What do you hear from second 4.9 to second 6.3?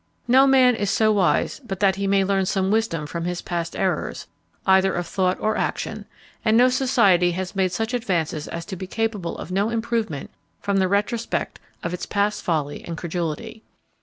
of thought or action;